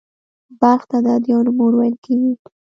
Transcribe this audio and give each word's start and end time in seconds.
بلخ 0.59 0.81
ته 0.89 0.97
«د 1.03 1.07
ادیانو 1.17 1.51
مور» 1.57 1.73
ویل 1.75 1.95
کېږي 2.05 2.33